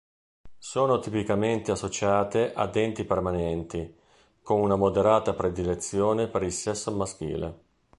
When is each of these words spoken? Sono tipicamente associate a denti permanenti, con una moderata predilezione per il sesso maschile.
Sono 0.57 0.97
tipicamente 0.97 1.69
associate 1.71 2.53
a 2.55 2.65
denti 2.65 3.03
permanenti, 3.03 3.95
con 4.41 4.59
una 4.61 4.75
moderata 4.75 5.35
predilezione 5.35 6.27
per 6.27 6.41
il 6.41 6.51
sesso 6.51 6.89
maschile. 6.95 7.59